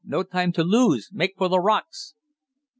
"No 0.03 0.23
time 0.23 0.51
to 0.53 0.63
lose. 0.63 1.11
Make 1.13 1.35
for 1.37 1.47
the 1.47 1.59
rocks!" 1.59 2.15